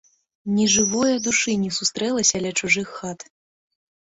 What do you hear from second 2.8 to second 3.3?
хат.